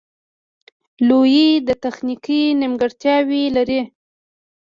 [1.07, 1.47] لویې
[1.83, 3.81] تخنیکې نیمګړتیاوې لري